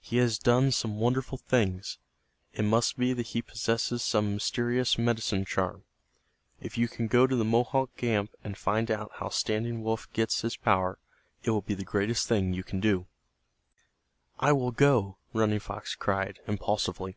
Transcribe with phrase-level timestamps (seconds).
[0.00, 1.98] He has done some wonderful things.
[2.52, 5.84] It must be that he possesses some mysterious medicine charm.
[6.60, 10.40] If you can go to the Mohawk camp and find out how Standing Wolf gets
[10.42, 10.98] his power
[11.44, 13.06] it will be the greatest thing you can do."
[14.40, 17.16] "I will go," Running Fox cried, impulsively.